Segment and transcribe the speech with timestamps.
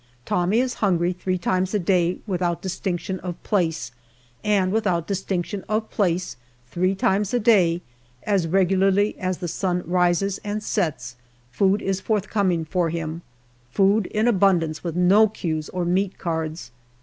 [0.25, 3.91] Tommy is hungry three times a day without distinction of place,
[4.43, 6.37] and without distinction of place
[6.71, 7.83] three times a day,
[8.23, 11.17] as regularly as the sun rises and sets,
[11.51, 13.21] food is forthcoming for him,
[13.69, 16.71] food in abundance with no queues or meat cards.